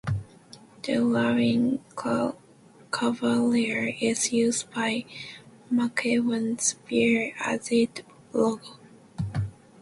[0.81, 1.79] The "Laughing
[2.91, 5.05] Cavalier" is used by
[5.71, 8.01] McEwan's beer as its
[8.33, 8.79] logo.